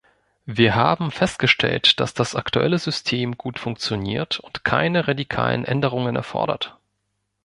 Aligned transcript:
Wir 0.47 0.73
haben 0.73 1.11
festgestellt, 1.11 1.99
dass 1.99 2.15
das 2.15 2.33
aktuelle 2.33 2.79
System 2.79 3.37
gut 3.37 3.59
funktioniert 3.59 4.39
und 4.39 4.63
keine 4.63 5.07
radikalen 5.07 5.63
Änderungen 5.63 6.15
erfordert. 6.15 6.75